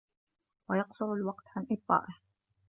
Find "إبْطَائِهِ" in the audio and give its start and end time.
1.71-2.17